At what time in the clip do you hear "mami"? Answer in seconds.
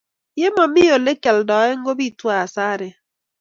0.55-0.83